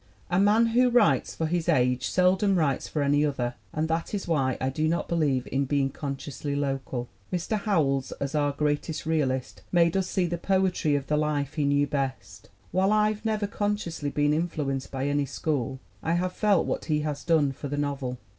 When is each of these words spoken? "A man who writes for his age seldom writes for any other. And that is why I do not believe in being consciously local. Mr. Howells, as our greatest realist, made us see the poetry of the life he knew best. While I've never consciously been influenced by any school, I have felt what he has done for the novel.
"A 0.31 0.39
man 0.39 0.65
who 0.73 0.89
writes 0.89 1.35
for 1.35 1.45
his 1.45 1.69
age 1.69 2.07
seldom 2.09 2.55
writes 2.57 2.87
for 2.87 3.03
any 3.03 3.23
other. 3.23 3.53
And 3.71 3.87
that 3.87 4.15
is 4.15 4.27
why 4.27 4.57
I 4.59 4.69
do 4.69 4.87
not 4.87 5.07
believe 5.07 5.47
in 5.51 5.65
being 5.65 5.91
consciously 5.91 6.55
local. 6.55 7.07
Mr. 7.31 7.59
Howells, 7.59 8.11
as 8.13 8.33
our 8.33 8.51
greatest 8.51 9.05
realist, 9.05 9.61
made 9.71 9.95
us 9.95 10.07
see 10.07 10.25
the 10.25 10.39
poetry 10.39 10.95
of 10.95 11.05
the 11.05 11.17
life 11.17 11.53
he 11.53 11.65
knew 11.65 11.85
best. 11.85 12.49
While 12.71 12.91
I've 12.91 13.23
never 13.25 13.45
consciously 13.45 14.09
been 14.09 14.33
influenced 14.33 14.89
by 14.89 15.05
any 15.07 15.27
school, 15.27 15.79
I 16.01 16.13
have 16.13 16.33
felt 16.33 16.65
what 16.65 16.85
he 16.85 17.01
has 17.01 17.23
done 17.23 17.51
for 17.51 17.67
the 17.67 17.77
novel. 17.77 18.17